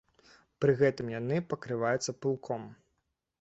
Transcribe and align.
Пры 0.63 0.71
гэтым 0.79 1.11
яны 1.19 1.37
пакрываюцца 1.51 2.17
пылком. 2.21 2.67